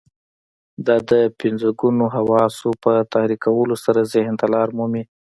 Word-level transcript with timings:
دا 0.85 0.97
د 1.09 1.11
پنځه 1.39 1.69
ګونو 1.79 2.05
حواسو 2.15 2.69
په 2.83 2.91
تحريکولو 3.13 3.75
سره 3.85 4.09
ذهن 4.13 4.33
ته 4.39 4.45
لار 4.53 4.69
مومي. 4.77 5.03